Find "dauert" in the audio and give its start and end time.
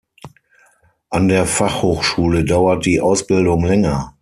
2.43-2.87